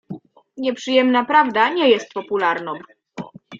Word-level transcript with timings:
"Nieprzyjemna 0.57 1.25
prawda 1.25 1.69
nie 1.69 1.89
jest 1.89 2.13
popularną." 2.13 2.73